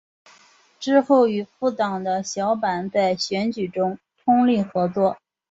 [0.79, 5.15] 之后与复党的小坂在选举中通力合作。